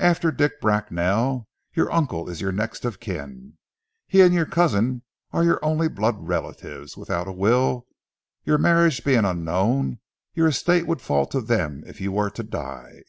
"After 0.00 0.32
Dick 0.32 0.60
Bracknell, 0.60 1.46
your 1.72 1.92
uncle 1.92 2.28
is 2.28 2.40
your 2.40 2.50
next 2.50 2.84
of 2.84 2.98
kin. 2.98 3.58
He 4.08 4.22
and 4.22 4.34
your 4.34 4.44
cousin 4.44 5.02
are 5.30 5.44
your 5.44 5.64
only 5.64 5.86
blood 5.86 6.16
relatives. 6.18 6.96
Without 6.96 7.28
a 7.28 7.32
will, 7.32 7.86
your 8.42 8.58
marriage 8.58 9.04
being 9.04 9.24
unknown, 9.24 10.00
your 10.34 10.48
estate 10.48 10.88
would 10.88 11.00
fall 11.00 11.26
to 11.26 11.40
them 11.40 11.84
if 11.86 12.00
you 12.00 12.10
were 12.10 12.28
to 12.30 12.42
die." 12.42 13.04